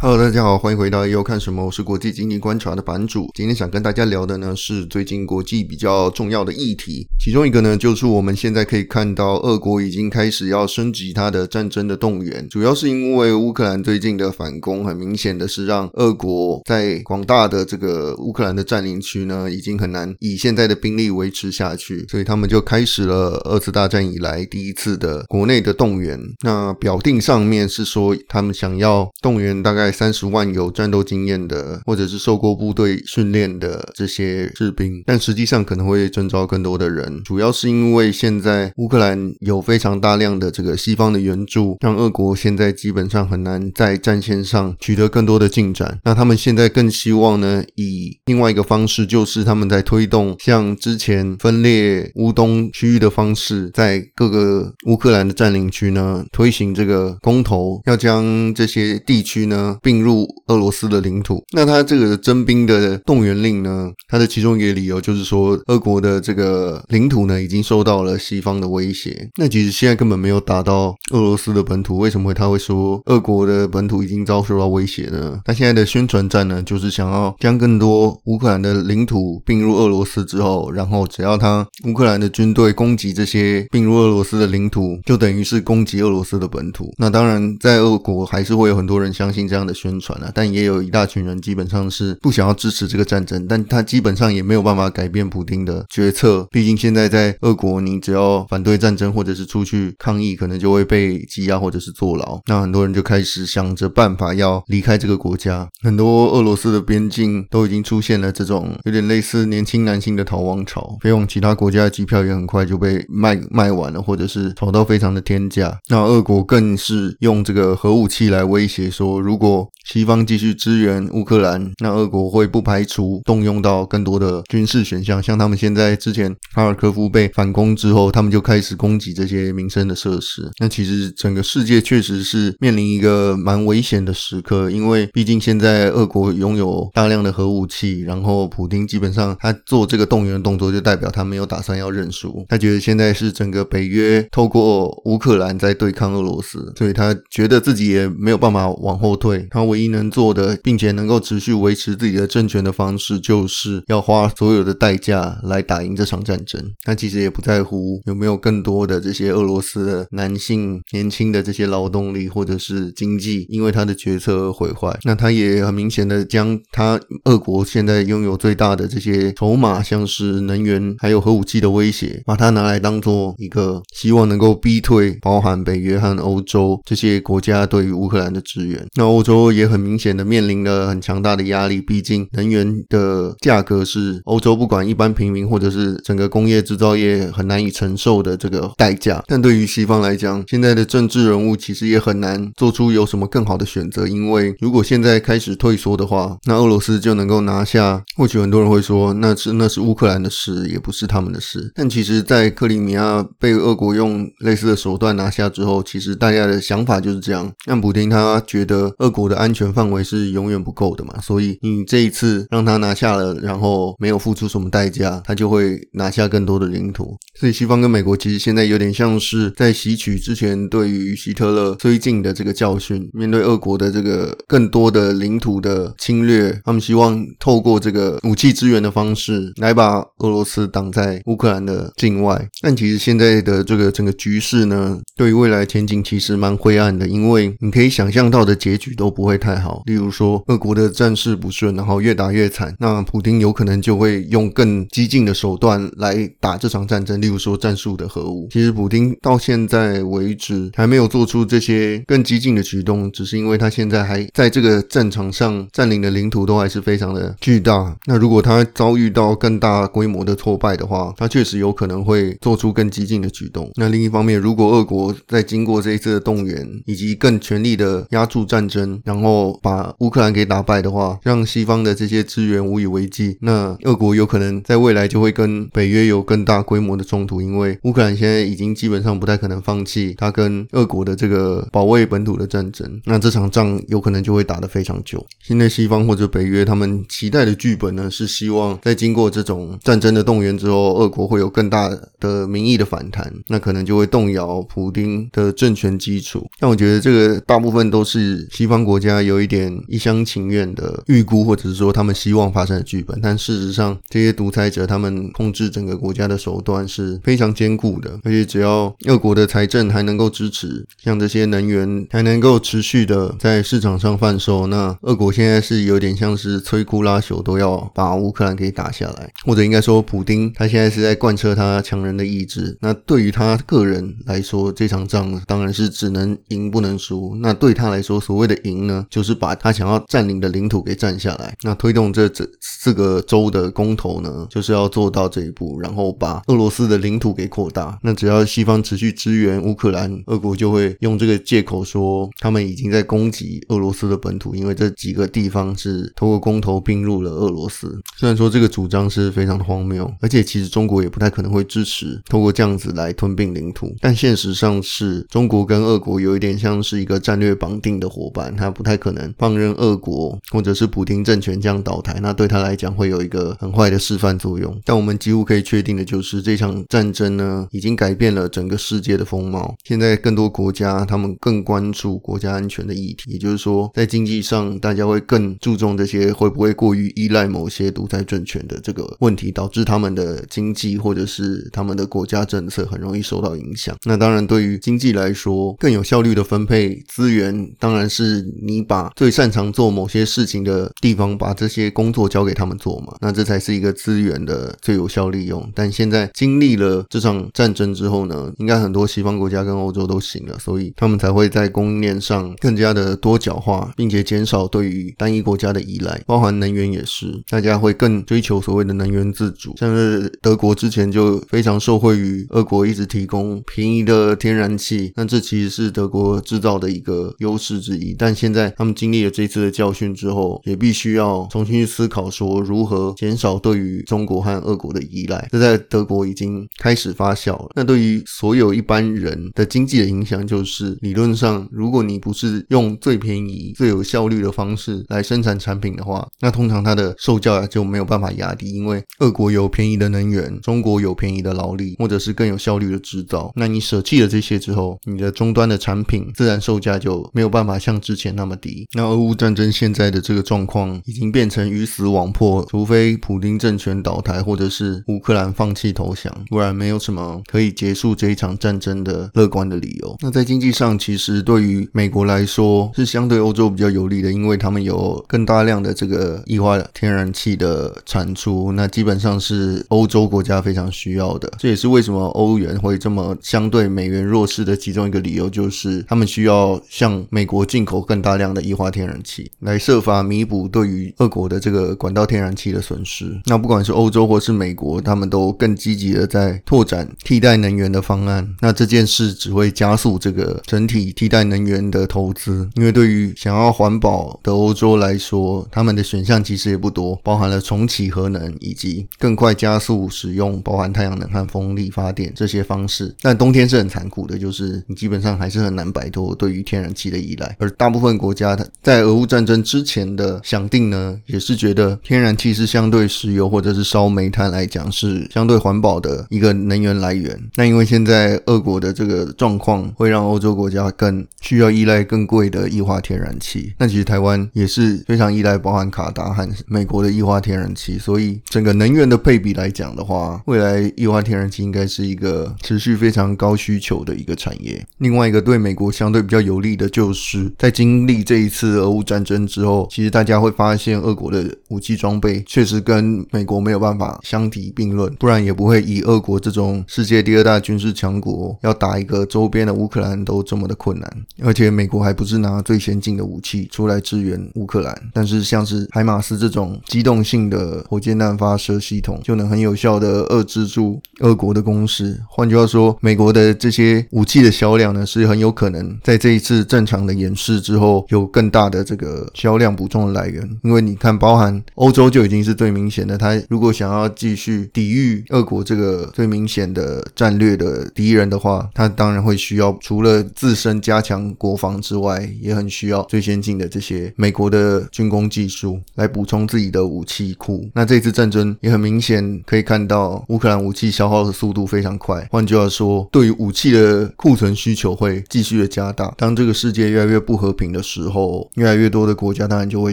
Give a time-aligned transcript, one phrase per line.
[0.00, 3.28] Hello，大家好，欢迎回到 AU 看什么，我是国际经济观察的版主。
[3.34, 26.16] 今天想跟大家聊的呢是最近国际比较重要的议题，其中一个呢就是我们现在可以看到，俄国已经开始要升级它的战争的动员，主要是因为乌克兰最近的反攻，很明显的是让俄国在广大的这个乌克兰的占领区呢，已经很难以现在的兵力维持下去，所以他们就开始了二次大战以来第一次的国内的动员。
[26.44, 29.87] 那表定上面是说他们想要动员大概。
[29.90, 45.98] 三十万有战斗经验的，或者是受过部队训练的这些士兵，但实际上可能会征召更多的人，主要是因为现在乌克兰有非常大量的这个西方的援助，让俄国现在基本上很难在战线上取得更多的进展。
[46.04, 59.77] 那他们现在更希望呢，以另外一个方式，就是他们在推动像之前分裂乌东区域的方式，在各个乌克兰的占领区呢，推行这个公投，要将这些地区呢。
[59.82, 69.28] 并入俄罗斯的领土，那他这个征兵的动员令呢，他的其中一个理由就是说，俄国的这个领土呢已经受到了西方的威胁。
[69.36, 75.40] 那其实现在根本没有打到俄罗斯的本土，为什么他会说俄国的本土已经遭受到威胁呢？
[75.44, 86.92] 他现在的宣传战呢，就是想要将更多乌克兰的领土并入俄罗斯之后，然后只要他乌克兰的军队攻击这些并入俄罗斯的领土，就等于是攻击俄罗斯的本土。
[86.98, 89.74] 那当然，在俄国还是会有很多人相信这样的。
[89.78, 96.44] 宣传啊，但也有一大群人基本上是不想要支持这个战争，但他基本上也没有办法改变普丁的决策。
[96.50, 102.40] 毕竟现在在俄国，你只要反对战争或者是出去抗议，可能就会被羁押或者是坐牢。
[102.48, 105.68] 那很多人就开始想着办法要离开这个国家。
[105.84, 115.78] 很多俄罗斯的边境都已经出现了这种有点类似年轻男性的逃亡潮，飞往其他国家的机票也很快就被卖卖完了，或者是炒到非常的天价。
[115.88, 125.22] 那俄国更是用这个核武器来威胁说，如果西方继续支援乌克兰，那俄国会不排除动用到更多的军事选项。
[125.22, 130.50] 像他们现在之前哈尔科夫被反攻之后，他们就开始攻击这些民生的设施。
[130.60, 142.44] 那其实整个世界确实是面临一个蛮危险的时刻，因为毕竟现在俄国拥有大量的核武器，然后普丁基本上他做这个动员动作，就代表他没有打算要认输。
[142.48, 149.47] 他觉得现在是整个北约透过乌克兰在对抗俄罗斯，所以他觉得自己也没有办法往后退。
[149.50, 156.62] 他唯一能做的，并且能够持续维持自己的政权的方式，就是要花所有的代价来打赢这场战争。
[156.82, 164.98] 他其实也不在乎有没有更多的这些俄罗斯的男性、年轻的这些劳动力或者是经济，因为他的决策而毁坏。
[165.04, 178.86] 那他也很明显的将他俄国现在拥有最大的这些筹码，像是能源还有核武器的威胁，把它拿来当做一个希望能够逼退包含北约和欧洲这些国家对于乌克兰的支援。
[178.94, 179.37] 那欧洲。
[179.52, 189.22] 也很明显的面临了很强大的压力，毕竟能源的价格是欧洲不管一般平民或者是整个工业制造业很难以承受的这个代价。
[189.26, 198.02] 但对于西方来讲，现在的政治人物其实也很难做出有什么更好的选择，因为如果现在开始退缩的话，那俄罗斯就能够拿下。
[198.16, 201.70] 或许很多人会说，那是那是乌克兰的事，也不是他们的事。
[201.74, 207.52] 但其实，在克里米亚被俄国用类似的手段拿下之后，其实大家的想法就是这样。
[207.66, 209.38] 让普丁他觉得俄国的。
[209.38, 217.16] 安全范围是永远不够的嘛，所以你这一次让他拿下了，然后没有付出什么代价，他就会拿下更多的领土。
[217.38, 232.44] 所以西方跟美国其实现在有点像是在吸取之前对于希特勒推进的这个教训，面对俄国的这个更多的领土的侵略，他们希望透过这个武器支援的方式来把俄罗斯挡在乌克兰的境外。
[232.60, 248.48] 但其实现在的这个整个局势呢，对于未来前景其实蛮灰暗的，因为你可以想象到的结局都不会太好，例如说俄国的战事不顺，然后越打越惨，那普丁有可能就会用更激进的手段来打这场战争，例如说战术的核武。
[248.50, 257.96] 其实普丁到现在为止还没有做出这些更激进的举动，只是因为他现在还在这个战场上占领的领土都还是非常的巨大。
[258.06, 263.70] 那如果他遭遇到更大规模的挫败的话，他确实有可能会做出更激进的举动。
[263.76, 285.24] 那另一方面，如果俄国在经过这一次的动员以及更全力的压住战争，然后把乌克兰给打败的话，让西方的这些资源无以为继，那俄国有可能在未来就会跟北约有更大规模的冲突，因为乌克兰现在已经基本上不太可能放弃他跟俄国的这个保卫本土的战争，那这场仗有可能就会打得非常久。
[285.42, 291.90] 现在西方或者北约他们期待的剧本呢，是希望在经过这种战争的动员之后，俄国会有更大
[292.20, 296.46] 的民意的反弹，那可能就会动摇普丁的政权基础。
[296.58, 299.18] 但我觉得这个大部分都是西方国家。
[299.18, 303.18] 有一点一厢情愿的预估，或者是说他们希望发生的剧本。
[303.20, 322.78] 但事实上，这些独裁者他们控制整个国家的手段是非常坚固的，而且只要俄国的财政还能够支持，像这些能源还能够持续的在市场上贩售，那俄国现在是有点像是摧枯拉朽，都要把乌克兰给打下来，或者应该说，普丁他现在是在贯彻他强人的意志。
[322.80, 327.36] 那对于他个人来说，这场仗当然是只能赢不能输。
[327.42, 331.56] 那对他来说，所谓的赢呢，就是把他想要占领的领土给占下来。
[331.62, 337.98] 那推动这这四个州的公投呢，就是要做到这一步，然后把俄罗斯的领土给扩大。
[338.02, 348.00] 那只要西方持续支援乌克兰，俄国就会用这个借口说他们已经在攻击俄罗斯的本土，因为这几个地方是通过公投并入了俄罗斯。
[348.16, 364.80] 虽然说这个主张是非常荒谬，而且其实中国也不太可能会支持通过这样子来吞并领土，但现实上是中国跟俄国有一点像是一个战略绑定的伙伴，不太可能放任俄国或者是普京政权这样倒台，那对他来讲会有一个很坏的示范作用。
[364.84, 369.76] 但我们几乎可以确定的就是，这场战争呢，已经改变了整个世界的风貌。
[369.84, 383.96] 现在更多国家他们更关注国家安全的议题，也就是说，在经济上大家会更注重这些会不会过于依赖某些独裁政权的这个问题，导致他们的经济或者是他们的国家政策很容易受到影响。
[384.04, 393.14] 那当然，对于经济来说，更有效率的分配资源，当然是你把最擅长做某些事情的地方，把这些工作交给他们做嘛。
[393.20, 395.70] 那这才是一个资源的最有效利用。
[395.74, 409.74] 但现在经历了这场战争之后呢，应该很多西方国家跟欧洲都醒了，所以他们才会在供应链上更加的多角化，并且减少对于单一国家的依赖，包含能源也是，大家会更追求所谓的能源自主。
[409.76, 418.14] 像是德国之前就非常受惠于俄国一直提供便宜的天然气，那这其实是德国制造的一个优势之一。
[418.18, 425.46] 但现现在他们经历了这次的教训之后，也必须要重新去思考说如何减少对于中国和俄国的依赖。
[425.52, 427.68] 这在德国已经开始发酵了。
[427.76, 443.52] 那对于所有一般人的经济的影响，就是理论上，如果你不是用最便宜、最有效率的方式来生产产品的话，那通常它的售价就没有办法压低，因为俄国有便宜的能源，中国有便宜的劳力，或者是更有效率的制造。
[443.54, 448.86] 那你舍弃了这些之后，你的终端的产品自然售价就没有办法像之前那么低。
[448.94, 460.16] 那俄乌战争现在的这个状况已经变成鱼死网破，除非普丁政权倒台，或者是乌克兰放弃投降，不然没有什么可以结束这一场战争的乐观的理由。
[460.20, 471.52] 那在经济上，其实对于美国来说是相对欧洲比较有利的，因为他们有更大量的这个液化天然气的产出，那基本上是欧洲国家非常需要的。
[471.58, 483.40] 这也是为什么欧元会这么相对美元弱势的其中一个理由，就是他们需要向美国进口更大量的液化天然气，来设法弥补对于俄国的这个管道天然气的损失。
[483.46, 488.48] 那不管是欧洲或是美国，他们都更积极的在拓展替代能源的方案。
[488.60, 503.14] 那这件事只会加速这个整体替代能源的投资，因为对于想要环保的欧洲来说，他们的选项其实也不多，包含了重启核能以及更快加速使用包含太阳能和风力发电这些方式。
[503.20, 507.56] 但冬天是很残酷的，就是你基本上还是很难摆脱对于天然气的依赖。
[507.58, 517.38] 而大部分国家在俄乌战争之前的想定呢，也是觉得天然气是相对石油或者是烧煤炭来讲是相对环保的一个能源来源。
[517.56, 523.74] 那因为现在俄国的这个状况会让欧洲国家更需要依赖更贵的液化天然气。
[523.78, 534.84] 那其实台湾也是非常依赖包含卡达和美国的液化天然气，所以整个能源的配比来讲的话，未来液化天然气应该是一个持续非常高需求的一个产业。
[534.98, 551.12] 另外一个对美国相对比较有利的就是在经历这一次俄乌战争之后，其实大家会发现俄国的武器装备确实跟美国没有办法相提并论，不然也不会以俄国这种世界第二大军事强国要打一个周边的乌克兰都这么的困难。
[551.42, 562.16] 而且美国还不是拿最先进的武器出来支援乌克兰，但是像是海马斯这种机动性的火箭弹发射系统，就能很有效的遏制住俄国的攻势。
[562.30, 570.48] 换句话说，美国的这些武器的销量呢，是很有可能在这一次正常的演示之后，有更大的这个销量补充的来源。
[570.62, 587.68] 因为你看，包含欧洲就已经是最明显的，他如果想要继续抵御俄国这个最明显的战略的敌人的话，他当然会需要除了自身加强国防之外，也很需要最先进的这些美国的军工技术来补充自己的武器库。
[587.74, 592.26] 那这次战争也很明显可以看到，乌克兰武器消耗的速度非常快。
[592.30, 596.12] 换句话说，对于武器的库存需求会继续的加大。
[596.16, 599.92] 当这个世界越来越不和平的的时候，越来越多的国家当然就会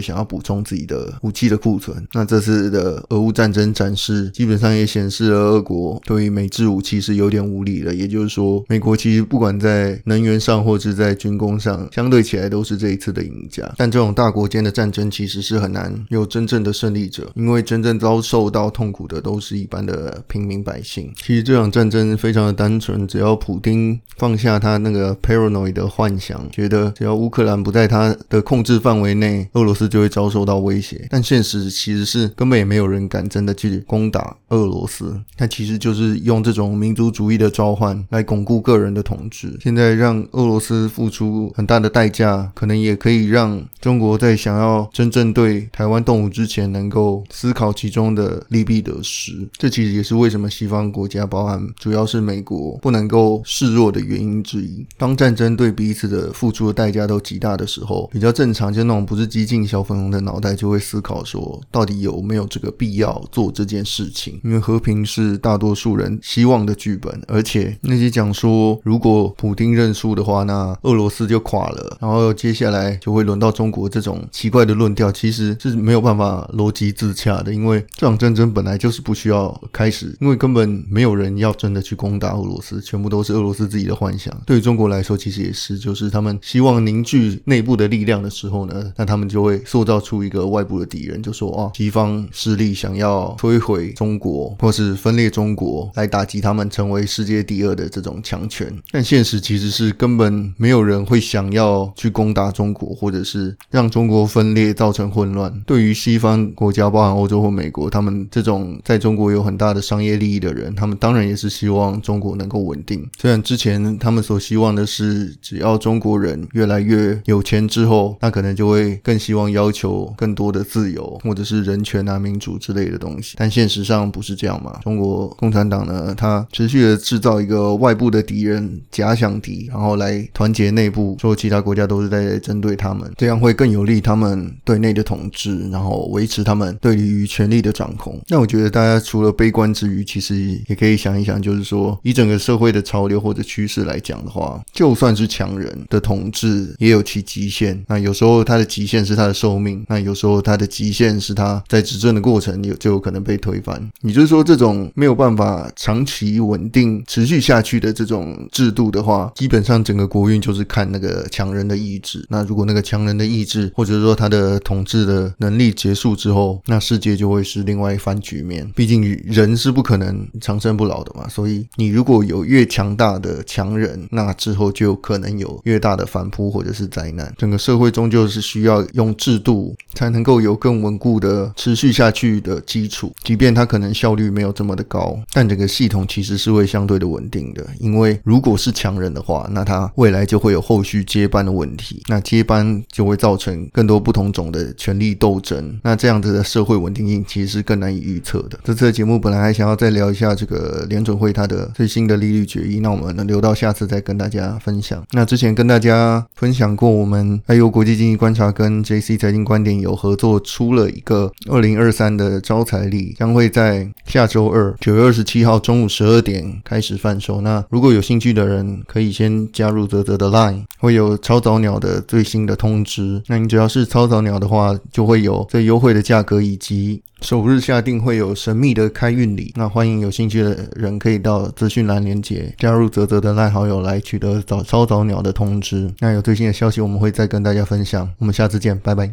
[0.00, 1.96] 想要补充自己的武器的库存。
[2.12, 7.94] 那这次的俄乌战争展示，基本上也显示了俄国对于美制武器是有点无力的。
[7.94, 13.70] 也就是说，美国其实不管在能源上或者在军工上，相对起来都是这一次的赢家。
[13.76, 21.12] 但这种大国间的战争其实是很难有真正的胜利者，因为真正遭受到痛苦的都是一般的平民百姓。
[21.16, 31.06] 其实这场战争非常的单纯，只要普丁放下他那个 paranoid 的幻想，觉得只要乌克兰不在他的控制范围内，俄罗斯就会遭受到威胁。
[31.10, 39.58] 但现实其实是根本也没有人敢真的去攻打俄罗斯，他其实就是用这种民族主义的召唤来巩固个人的统治。
[39.60, 49.46] 现在让俄罗斯付出很大的代价，可能也可以让中国在想要真正对台湾动武之前，能够思考其中的利弊得失。
[49.58, 54.86] 这其实也是为什么西方国家，包含主要是美国，不能够示弱的原因之一。
[54.96, 64.40] 当战争对彼此的付出的代价都极大的时候，比较正常，就那种不是激进小粉红的脑袋就会思考说，到底有没有这个必要做这件事情？
[64.44, 77.52] 因为和平是大多数人希望的剧本，而且那些讲说如果普丁认输的话，那俄罗斯就垮了，然后接下来就会轮到中国这种奇怪的论调，其实是没有办法逻辑自洽的。
[77.52, 84.34] 因为这场战争本来就是不需要开始，因为根本没有人要真的去攻打俄罗斯，全部都是俄罗斯自己的幻想。
[84.46, 98.70] 对于中国来说，其实也是，就是他们希望凝聚内内部的力量的时候呢，那他们就会塑造出一个外部的敌人，就说啊，西方势力想要摧毁中国，或是分裂中国，来打击他们成为世界第二的这种强权。
[98.90, 105.50] 但现实其实是根本没有人会想要去攻打中国，或者是让中国分裂造成混乱。
[105.64, 113.08] 对于西方国家，包含欧洲或美国，他们这种在中国有很大的商业利益的人，他们当然也是希望中国能够稳定。
[113.18, 123.36] 虽然之前他们所希望的是，只要中国人越来越有钱之后，那可能就会更希望要求更多的自由，或者是人权啊、民主之类的东西。
[123.38, 124.80] 但现实上不是这样嘛？
[124.82, 138.20] 中国共产党呢，它持续的制造一个外部的敌人、假想敌，然后来团结内部，说其他国家都是在针对他们，这样会更有利他们对内的统治，然后维持他们对于权力的掌控。
[138.26, 140.36] 那我觉得大家除了悲观之余，其实
[140.66, 147.84] 也可以想一想，就是说以整个社会的潮流或者趋势来讲的话，就算是强人的统治也有其极限。
[147.88, 153.90] 那有时候他的极限是他的寿命，那有时候他的极限是他在执政的过程有就有可能被推翻。
[154.02, 162.24] 也就是说，这种没有办法长期稳定持续下去的这种制度的话，基本上整个国运就是看那个强人的意志。
[162.28, 168.70] 那如果那个强人的意志，或者说他的统治的能力结束之后，那世界就会是另外一番局面。
[168.74, 177.15] 毕竟人是不可能长生不老的嘛，所以你如果有越强大的强人，那之后就有可能有越大的反扑或者是灾难。
[177.38, 187.64] 整个社会终究是需要用制度才能够有更稳固的持续下去的基础，即便它可能效率没有这么的高，但整个系统其实是会相对的稳定的。
[187.78, 198.58] 因为如果是强人的话，那他未来就会有后续接班的问题，那接班就会造成更多不同种的权力斗争，那这样子的社会稳定性其实是更难以预测的。
[198.64, 205.04] 这次的节目本来还想要再聊一下这个联准会它的最新的利率决议，那我们能留到下次再跟大家分享。
[205.12, 217.40] 那之前跟大家分享过，我们还有国际经济观察跟 JC 财经观点有合作出了一个二零二三的招财历，将会在下周二九月二十七号中午十二点开始贩售。
[217.42, 223.22] 那如果有兴趣的人，可以先加入泽泽的 Line，会有超早鸟的最新的通知。
[223.28, 229.52] 那你只要是超早鸟的话，就会有最优惠的价格，以及首日下定会有神秘的开运礼。
[229.56, 235.90] 那欢迎有兴趣的人可以到资讯栏连接加入泽泽的赖好友来取得早超早鸟的通知。
[235.98, 238.08] 那有最新的消息，我们会再跟大家分享。
[238.18, 239.12] 我们下次见，拜拜。